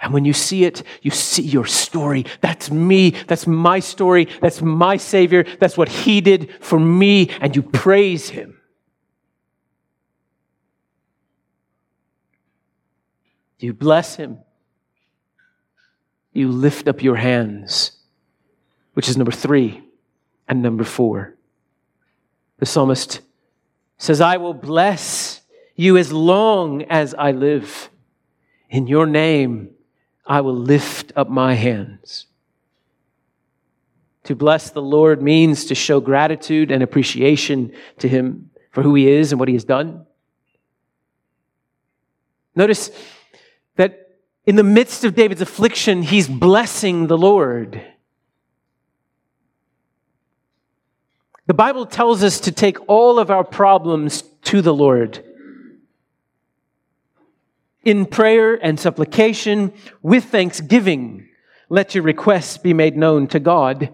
[0.00, 2.26] And when you see it, you see your story.
[2.40, 3.10] That's me.
[3.10, 4.26] That's my story.
[4.40, 5.44] That's my Savior.
[5.60, 7.30] That's what He did for me.
[7.40, 8.60] And you praise Him.
[13.60, 14.38] You bless Him.
[16.32, 17.92] You lift up your hands,
[18.94, 19.80] which is number three
[20.48, 21.36] and number four.
[22.58, 23.20] The psalmist
[23.98, 25.40] says, I will bless
[25.74, 27.90] you as long as I live.
[28.70, 29.70] In your name,
[30.26, 32.26] I will lift up my hands.
[34.24, 39.08] To bless the Lord means to show gratitude and appreciation to Him for who He
[39.08, 40.04] is and what He has done.
[42.56, 42.90] Notice
[43.76, 44.06] that
[44.46, 47.82] in the midst of David's affliction, he's blessing the Lord.
[51.46, 55.24] The Bible tells us to take all of our problems to the Lord.
[57.84, 61.28] In prayer and supplication with thanksgiving,
[61.68, 63.92] let your requests be made known to God.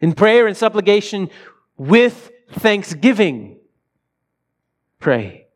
[0.00, 1.28] In prayer and supplication
[1.76, 3.58] with thanksgiving,
[4.98, 5.46] pray.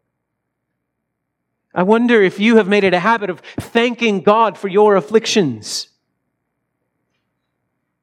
[1.74, 5.88] I wonder if you have made it a habit of thanking God for your afflictions.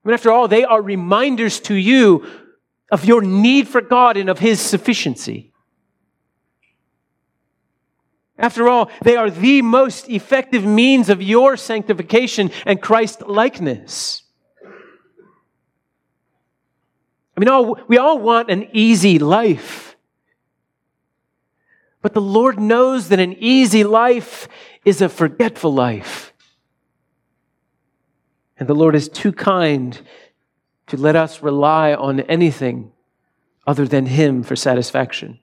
[0.04, 2.26] I mean, after all, they are reminders to you
[2.92, 5.52] of your need for God and of His sufficiency.
[8.38, 14.24] After all, they are the most effective means of your sanctification and Christ likeness.
[17.38, 19.96] I mean, all, we all want an easy life.
[22.02, 24.48] But the Lord knows that an easy life
[24.84, 26.31] is a forgetful life.
[28.62, 30.00] And the Lord is too kind
[30.86, 32.92] to let us rely on anything
[33.66, 35.40] other than Him for satisfaction.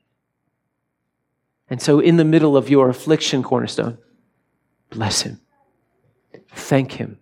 [1.68, 3.98] And so, in the middle of your affliction, Cornerstone,
[4.90, 5.40] bless Him.
[6.50, 7.18] Thank Him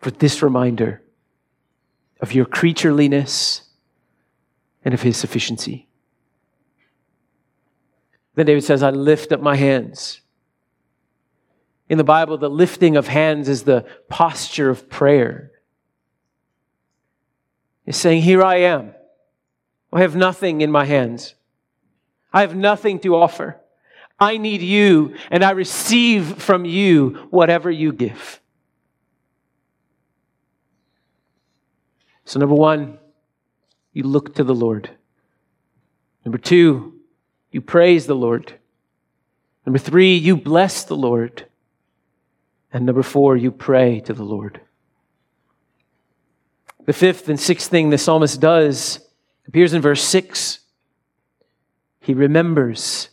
[0.00, 1.02] for this reminder
[2.20, 3.62] of your creatureliness
[4.84, 5.88] and of His sufficiency.
[8.36, 10.21] Then David says, I lift up my hands.
[11.92, 15.52] In the Bible, the lifting of hands is the posture of prayer.
[17.84, 18.94] is saying, Here I am.
[19.92, 21.34] I have nothing in my hands.
[22.32, 23.60] I have nothing to offer.
[24.18, 28.40] I need you, and I receive from you whatever you give.
[32.24, 33.00] So, number one,
[33.92, 34.88] you look to the Lord.
[36.24, 36.94] Number two,
[37.50, 38.54] you praise the Lord.
[39.66, 41.48] Number three, you bless the Lord.
[42.72, 44.60] And number four, you pray to the Lord.
[46.84, 49.00] The fifth and sixth thing the psalmist does
[49.46, 50.60] appears in verse six.
[52.00, 53.10] He remembers,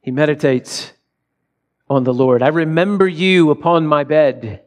[0.00, 0.92] he meditates
[1.88, 2.42] on the Lord.
[2.42, 4.62] I remember you upon my bed.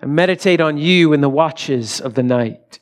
[0.00, 2.80] I meditate on you in the watches of the night.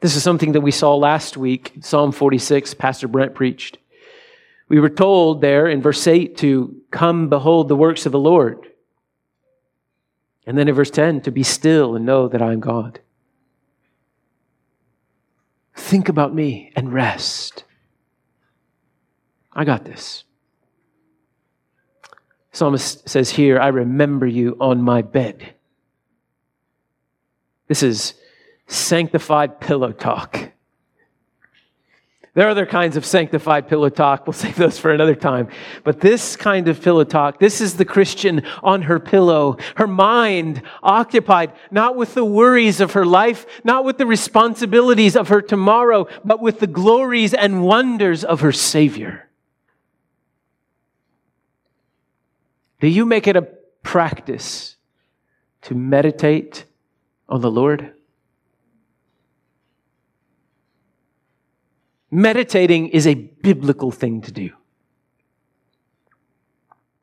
[0.00, 3.78] This is something that we saw last week, Psalm 46, Pastor Brent preached.
[4.68, 8.66] We were told there in verse 8 to come behold the works of the Lord.
[10.46, 13.00] And then in verse 10, to be still and know that I am God.
[15.74, 17.64] Think about me and rest.
[19.52, 20.24] I got this.
[22.52, 25.54] Psalmist says here, I remember you on my bed.
[27.68, 28.14] This is
[28.66, 30.45] sanctified pillow talk.
[32.36, 34.26] There are other kinds of sanctified pillow talk.
[34.26, 35.48] We'll save those for another time.
[35.84, 40.60] But this kind of pillow talk, this is the Christian on her pillow, her mind
[40.82, 46.08] occupied not with the worries of her life, not with the responsibilities of her tomorrow,
[46.26, 49.30] but with the glories and wonders of her Savior.
[52.80, 53.48] Do you make it a
[53.82, 54.76] practice
[55.62, 56.66] to meditate
[57.30, 57.95] on the Lord?
[62.10, 64.50] Meditating is a biblical thing to do.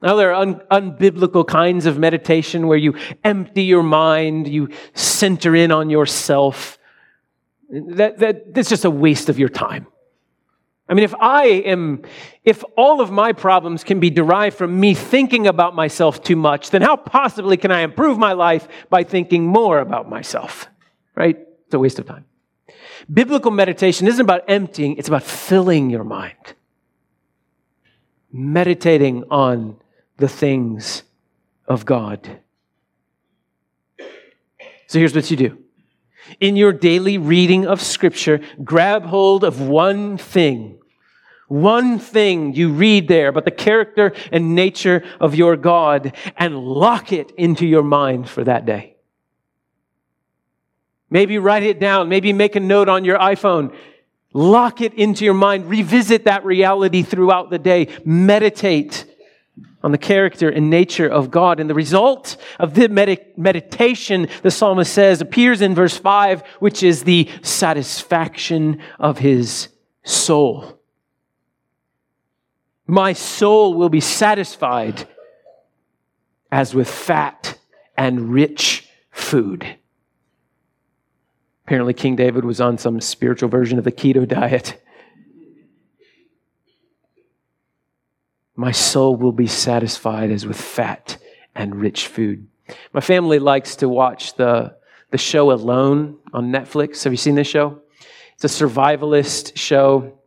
[0.02, 5.56] Now, there are un- unbiblical kinds of meditation where you empty your mind, you center
[5.56, 6.78] in on yourself.
[7.70, 9.88] That, that, that's just a waste of your time.
[10.90, 12.02] I mean, if I am,
[12.44, 16.72] if all of my problems can be derived from me thinking about myself too much,
[16.72, 20.68] then how possibly can I improve my life by thinking more about myself?
[21.16, 21.38] Right?
[21.66, 22.26] It's a waste of time.
[23.12, 26.56] Biblical meditation isn't about emptying, it's about filling your mind.
[28.32, 29.78] Meditating on
[30.18, 31.04] the things
[31.68, 32.40] of God.
[34.88, 35.58] So here's what you do.
[36.40, 40.80] In your daily reading of Scripture, grab hold of one thing.
[41.48, 47.12] One thing you read there about the character and nature of your God and lock
[47.12, 48.93] it into your mind for that day.
[51.14, 52.10] Maybe write it down.
[52.10, 53.72] Maybe make a note on your iPhone.
[54.34, 55.70] Lock it into your mind.
[55.70, 57.90] Revisit that reality throughout the day.
[58.04, 59.06] Meditate
[59.84, 61.60] on the character and nature of God.
[61.60, 66.82] And the result of the med- meditation, the psalmist says, appears in verse 5, which
[66.82, 69.68] is the satisfaction of his
[70.04, 70.80] soul.
[72.88, 75.08] My soul will be satisfied
[76.52, 77.60] as with fat
[77.96, 79.78] and rich food.
[81.66, 84.82] Apparently, King David was on some spiritual version of the keto diet.
[88.56, 91.18] My soul will be satisfied as with fat
[91.56, 92.48] and rich food.
[92.94, 94.76] My family likes to watch the,
[95.12, 97.04] the show Alone on Netflix.
[97.04, 97.82] Have you seen this show?
[98.36, 100.20] It's a survivalist show,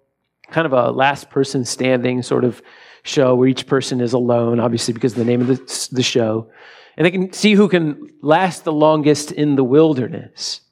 [0.51, 2.62] kind of a last person standing sort of
[3.03, 6.51] show where each person is alone, obviously, because of the name of the, the show.
[6.96, 10.62] And they can see who can last the longest in the wilderness.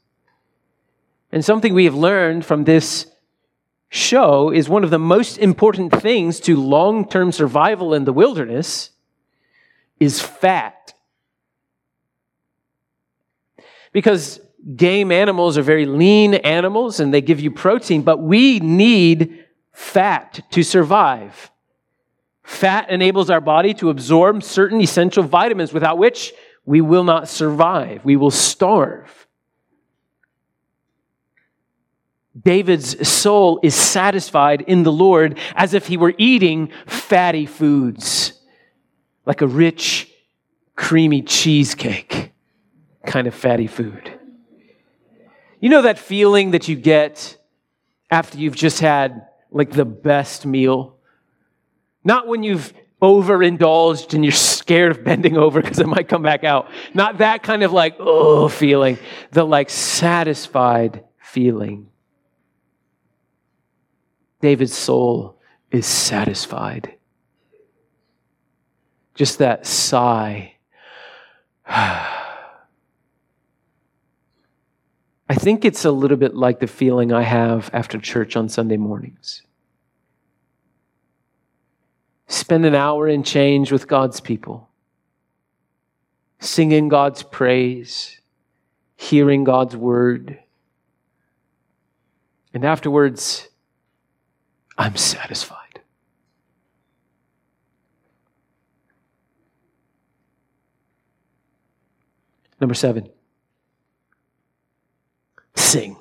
[1.35, 3.07] And something we have learned from this
[3.89, 8.91] show is one of the most important things to long term survival in the wilderness
[9.99, 10.95] is fat.
[13.91, 14.41] Because
[14.77, 20.41] game animals are very lean animals and they give you protein, but we need fat
[20.53, 21.51] to survive.
[22.45, 26.33] Fat enables our body to absorb certain essential vitamins without which
[26.65, 28.05] we will not survive.
[28.05, 29.24] We will starve.
[32.41, 38.33] David's soul is satisfied in the Lord as if he were eating fatty foods,
[39.25, 40.11] like a rich,
[40.75, 42.33] creamy cheesecake
[43.07, 44.13] kind of fatty food.
[45.61, 47.39] You know that feeling that you get
[48.11, 50.97] after you've just had like the best meal?
[52.03, 56.43] Not when you've overindulged and you're scared of bending over because it might come back
[56.43, 56.69] out.
[56.93, 58.99] Not that kind of like, oh, feeling.
[59.31, 61.89] The like satisfied feeling.
[64.45, 65.41] David's soul
[65.71, 66.97] is satisfied.
[69.15, 70.57] Just that sigh.
[71.67, 72.13] I
[75.31, 79.41] think it's a little bit like the feeling I have after church on Sunday mornings.
[82.27, 84.69] Spend an hour in change with God's people,
[86.39, 88.21] singing God's praise,
[88.95, 90.39] hearing God's word.
[92.53, 93.49] And afterwards,
[94.77, 95.59] I'm satisfied.
[102.61, 103.09] Number seven,
[105.55, 105.97] sing.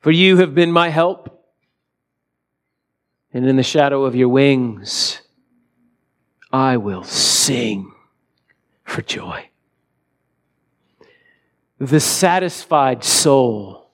[0.00, 1.46] For you have been my help,
[3.32, 5.22] and in the shadow of your wings,
[6.52, 7.92] I will sing
[8.84, 9.48] for joy.
[11.78, 13.90] The satisfied soul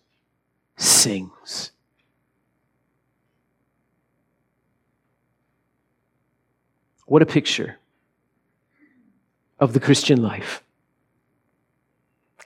[0.76, 1.33] sings.
[7.06, 7.78] What a picture
[9.58, 10.62] of the Christian life.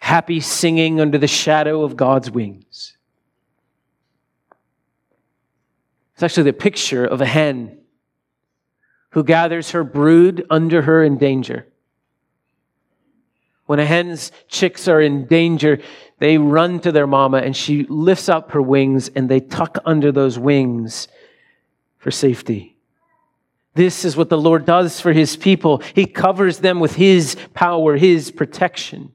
[0.00, 2.96] Happy singing under the shadow of God's wings.
[6.14, 7.78] It's actually the picture of a hen
[9.10, 11.66] who gathers her brood under her in danger.
[13.66, 15.78] When a hen's chicks are in danger,
[16.20, 20.10] they run to their mama and she lifts up her wings and they tuck under
[20.10, 21.06] those wings
[21.98, 22.77] for safety.
[23.78, 25.80] This is what the Lord does for his people.
[25.94, 29.12] He covers them with his power, his protection.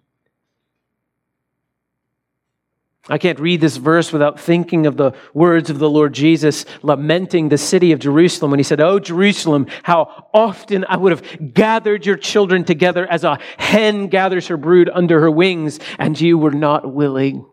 [3.10, 7.50] I can't read this verse without thinking of the words of the Lord Jesus lamenting
[7.50, 12.06] the city of Jerusalem when he said, Oh, Jerusalem, how often I would have gathered
[12.06, 16.52] your children together as a hen gathers her brood under her wings, and you were
[16.52, 17.46] not willing.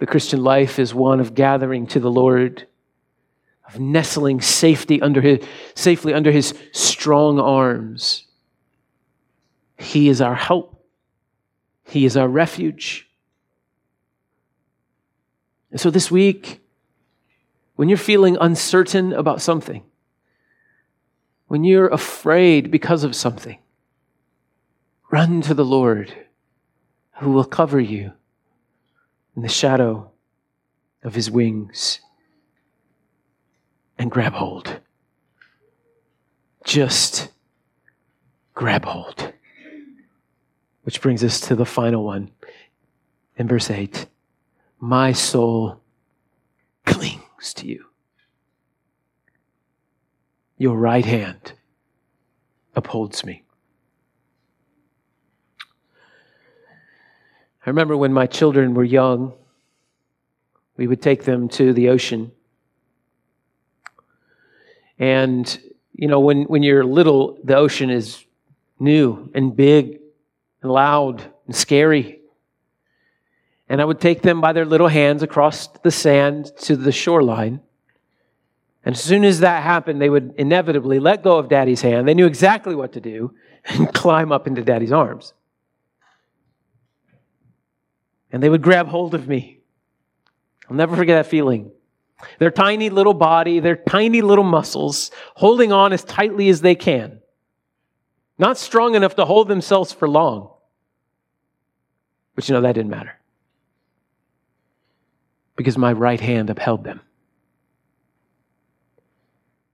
[0.00, 2.66] The Christian life is one of gathering to the Lord
[3.68, 8.26] of nestling safety under his, safely under his strong arms.
[9.78, 10.84] He is our help.
[11.84, 13.08] He is our refuge.
[15.70, 16.60] And so this week,
[17.74, 19.82] when you're feeling uncertain about something,
[21.48, 23.58] when you're afraid because of something,
[25.10, 26.12] run to the Lord
[27.18, 28.12] who will cover you
[29.34, 30.10] in the shadow
[31.02, 32.00] of his wings
[33.98, 34.80] and grab hold.
[36.64, 37.28] Just
[38.54, 39.32] grab hold.
[40.82, 42.30] Which brings us to the final one
[43.36, 44.06] in verse 8
[44.78, 45.80] My soul
[46.84, 47.86] clings to you.
[50.58, 51.52] Your right hand
[52.74, 53.42] upholds me.
[57.64, 59.32] I remember when my children were young,
[60.76, 62.30] we would take them to the ocean
[64.98, 65.58] and,
[65.92, 68.24] you know, when, when you're little, the ocean is
[68.78, 70.00] new and big
[70.62, 72.20] and loud and scary.
[73.68, 77.60] And I would take them by their little hands across the sand to the shoreline.
[78.84, 82.06] And as soon as that happened, they would inevitably let go of daddy's hand.
[82.06, 83.34] They knew exactly what to do
[83.64, 85.34] and climb up into daddy's arms.
[88.30, 89.60] And they would grab hold of me.
[90.68, 91.70] I'll never forget that feeling.
[92.38, 97.20] Their tiny little body, their tiny little muscles, holding on as tightly as they can.
[98.38, 100.50] Not strong enough to hold themselves for long.
[102.34, 103.18] But you know, that didn't matter.
[105.56, 107.00] Because my right hand upheld them.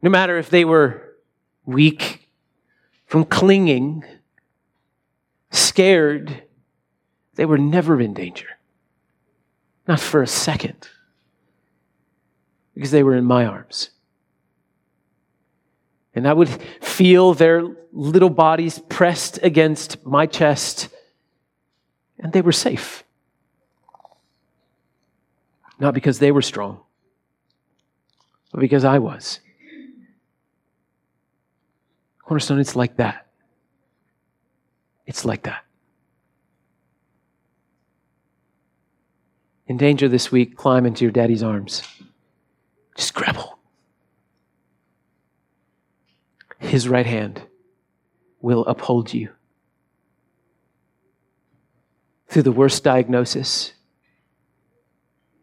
[0.01, 1.15] No matter if they were
[1.65, 2.29] weak
[3.07, 4.05] from clinging,
[5.51, 6.43] scared,
[7.35, 8.49] they were never in danger.
[9.87, 10.89] Not for a second
[12.75, 13.91] because they were in my arms.
[16.15, 16.49] And I would
[16.81, 20.89] feel their little bodies pressed against my chest,
[22.19, 23.05] and they were safe.
[25.79, 26.81] Not because they were strong,
[28.53, 29.41] but because I was.
[32.21, 33.27] Cornerstone, it's like that.
[35.07, 35.65] It's like that.
[39.67, 41.83] In danger this week, climb into your daddy's arms.
[42.97, 43.59] Grab.
[46.59, 47.43] His right hand
[48.41, 49.31] will uphold you
[52.29, 53.75] through the worst diagnosis,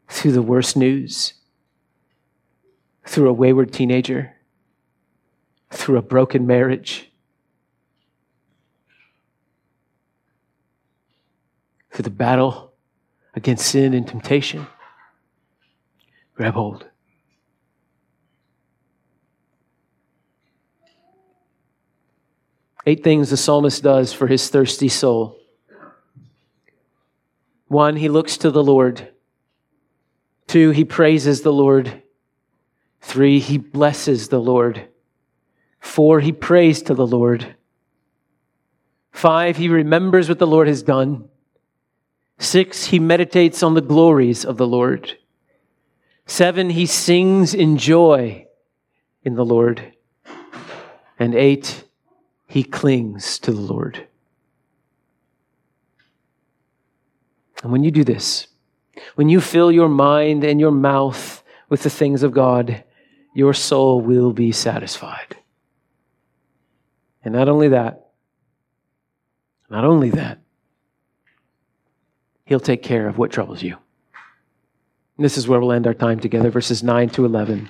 [0.08, 1.36] through the worst news,
[3.06, 4.36] through a wayward teenager,
[5.70, 7.12] through a broken marriage,
[11.92, 12.74] through the battle
[13.36, 14.66] against sin and temptation.
[16.34, 16.89] Grab hold.
[22.90, 25.38] Eight things the psalmist does for his thirsty soul.
[27.68, 29.10] One, he looks to the Lord.
[30.48, 32.02] Two, he praises the Lord.
[33.00, 34.88] Three, he blesses the Lord.
[35.80, 37.56] Four, he prays to the Lord.
[39.12, 41.30] Five, he remembers what the Lord has done.
[42.40, 45.16] Six, he meditates on the glories of the Lord.
[46.26, 48.48] Seven, he sings in joy
[49.24, 49.94] in the Lord.
[51.20, 51.84] And eight,
[52.50, 54.08] he clings to the Lord.
[57.62, 58.48] And when you do this,
[59.14, 62.84] when you fill your mind and your mouth with the things of God,
[63.36, 65.38] your soul will be satisfied.
[67.24, 68.08] And not only that,
[69.70, 70.40] not only that,
[72.46, 73.78] He'll take care of what troubles you.
[75.18, 77.70] And this is where we'll end our time together, verses 9 to 11.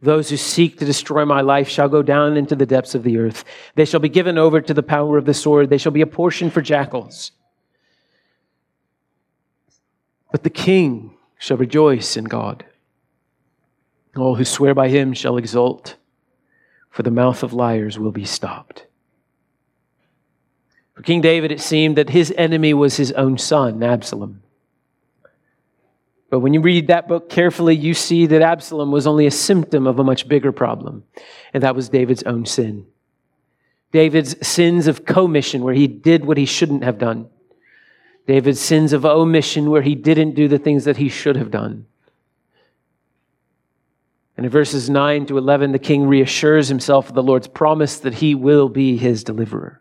[0.00, 3.18] Those who seek to destroy my life shall go down into the depths of the
[3.18, 3.44] earth.
[3.74, 5.70] They shall be given over to the power of the sword.
[5.70, 7.32] They shall be a portion for jackals.
[10.30, 12.64] But the king shall rejoice in God.
[14.16, 15.96] All who swear by him shall exult,
[16.90, 18.86] for the mouth of liars will be stopped.
[20.94, 24.42] For King David, it seemed that his enemy was his own son, Absalom.
[26.30, 29.86] But when you read that book carefully, you see that Absalom was only a symptom
[29.86, 31.04] of a much bigger problem,
[31.54, 32.86] and that was David's own sin.
[33.92, 37.28] David's sins of commission, where he did what he shouldn't have done.
[38.26, 41.86] David's sins of omission, where he didn't do the things that he should have done.
[44.36, 48.14] And in verses 9 to 11, the king reassures himself of the Lord's promise that
[48.14, 49.80] he will be his deliverer,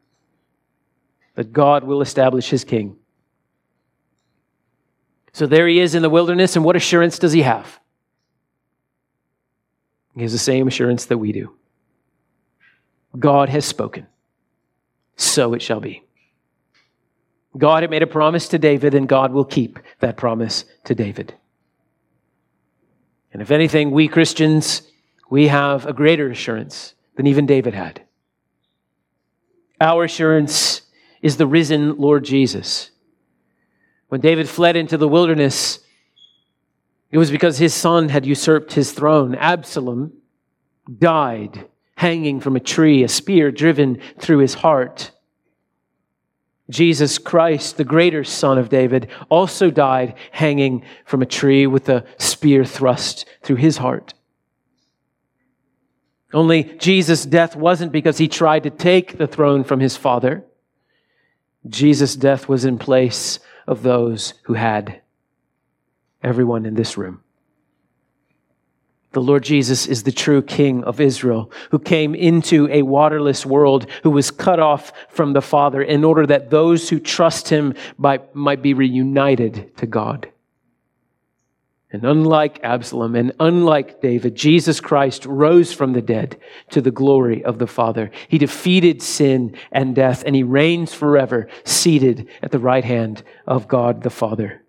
[1.36, 2.96] that God will establish his king.
[5.38, 7.80] So there he is in the wilderness, and what assurance does he have?
[10.16, 11.54] He has the same assurance that we do
[13.20, 14.08] God has spoken,
[15.16, 16.02] so it shall be.
[17.56, 21.36] God had made a promise to David, and God will keep that promise to David.
[23.32, 24.82] And if anything, we Christians,
[25.30, 28.02] we have a greater assurance than even David had.
[29.80, 30.82] Our assurance
[31.22, 32.90] is the risen Lord Jesus.
[34.10, 35.80] When David fled into the wilderness,
[37.12, 39.36] it was because his son had usurped his throne.
[39.36, 40.14] Absalom
[41.00, 45.12] died hanging from a tree, a spear driven through his heart.
[46.70, 52.06] Jesus Christ, the greater son of David, also died hanging from a tree with a
[52.18, 54.14] spear thrust through his heart.
[56.34, 60.44] Only Jesus' death wasn't because he tried to take the throne from his father.
[61.68, 65.02] Jesus' death was in place of those who had.
[66.24, 67.22] Everyone in this room.
[69.12, 73.88] The Lord Jesus is the true King of Israel who came into a waterless world,
[74.04, 78.62] who was cut off from the Father in order that those who trust him might,
[78.62, 80.32] be reunited to God.
[81.90, 86.38] And unlike Absalom and unlike David, Jesus Christ rose from the dead
[86.72, 88.12] to the glory of the Father.
[88.28, 93.70] He defeated sin and death, and he reigns forever, seated at the right hand of
[93.70, 94.64] God the Father.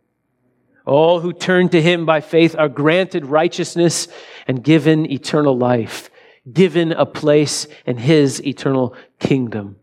[0.86, 4.06] All who turn to him by faith are granted righteousness
[4.46, 6.10] and given eternal life,
[6.50, 9.76] given a place in his eternal kingdom.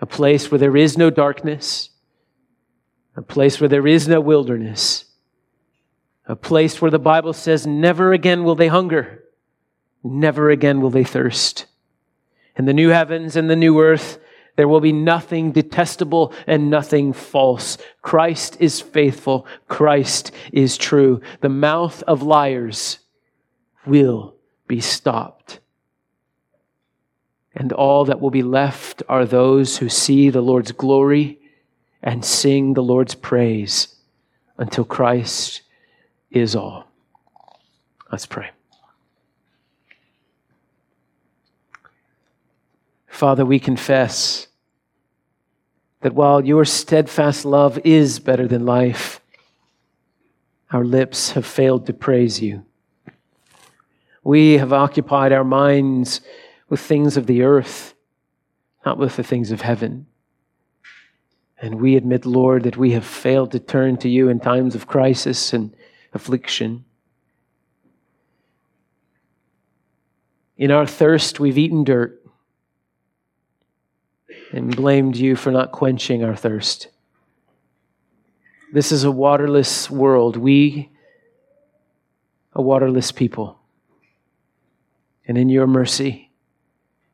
[0.00, 1.90] A place where there is no darkness,
[3.16, 5.04] a place where there is no wilderness,
[6.28, 9.24] a place where the Bible says, never again will they hunger,
[10.04, 11.64] never again will they thirst.
[12.56, 14.18] In the new heavens and the new earth,
[14.56, 17.78] there will be nothing detestable and nothing false.
[18.02, 19.46] Christ is faithful.
[19.68, 21.20] Christ is true.
[21.40, 22.98] The mouth of liars
[23.86, 24.34] will
[24.66, 25.60] be stopped.
[27.54, 31.38] And all that will be left are those who see the Lord's glory
[32.02, 33.94] and sing the Lord's praise
[34.58, 35.62] until Christ
[36.30, 36.86] is all.
[38.10, 38.50] Let's pray.
[43.06, 44.46] Father, we confess
[46.00, 49.20] that while your steadfast love is better than life,
[50.70, 52.64] our lips have failed to praise you.
[54.22, 56.20] We have occupied our minds
[56.68, 57.94] with things of the earth,
[58.84, 60.06] not with the things of heaven.
[61.60, 64.86] And we admit, Lord, that we have failed to turn to you in times of
[64.86, 65.74] crisis and
[66.12, 66.84] affliction.
[70.56, 72.20] In our thirst, we've eaten dirt
[74.52, 76.88] and blamed you for not quenching our thirst.
[78.72, 80.36] This is a waterless world.
[80.36, 80.90] We,
[82.52, 83.58] a waterless people.
[85.26, 86.30] And in your mercy,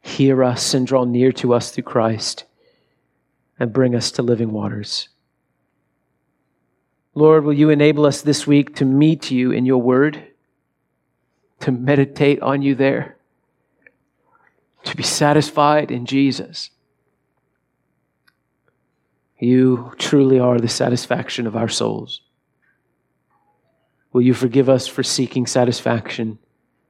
[0.01, 2.45] hear us and draw near to us through Christ
[3.59, 5.09] and bring us to living waters.
[7.15, 10.23] Lord, will you enable us this week to meet you in your word,
[11.61, 13.17] to meditate on you there,
[14.83, 16.71] to be satisfied in Jesus?
[19.39, 22.21] You truly are the satisfaction of our souls.
[24.13, 26.39] Will you forgive us for seeking satisfaction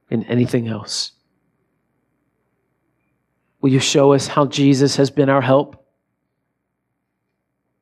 [0.09, 1.11] in anything else?
[3.61, 5.85] Will you show us how Jesus has been our help?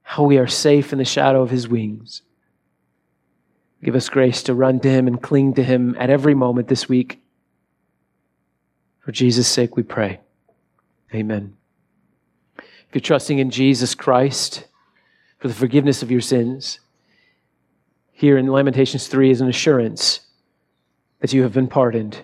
[0.02, 2.22] How we are safe in the shadow of his wings?
[3.84, 6.88] Give us grace to run to him and cling to him at every moment this
[6.88, 7.22] week.
[9.02, 10.22] For Jesus' sake, we pray.
[11.14, 11.58] Amen.
[12.58, 14.68] If you're trusting in Jesus Christ
[15.40, 16.80] for the forgiveness of your sins,
[18.14, 20.22] here in Lamentations 3 is an assurance
[21.20, 22.24] that you have been pardoned.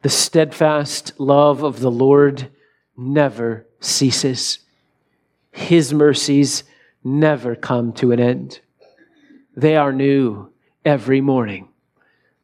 [0.00, 2.48] The steadfast love of the Lord
[2.96, 4.60] never ceases.
[5.50, 6.64] His mercies
[7.04, 8.60] never come to an end.
[9.54, 10.50] They are new
[10.84, 11.68] every morning.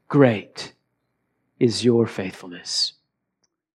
[0.09, 0.75] Great
[1.59, 2.98] is your faithfulness.